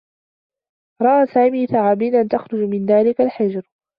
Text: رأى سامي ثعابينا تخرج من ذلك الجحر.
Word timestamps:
رأى 1.01 1.25
سامي 1.25 1.67
ثعابينا 1.67 2.27
تخرج 2.27 2.59
من 2.59 2.85
ذلك 2.85 3.21
الجحر. 3.21 3.69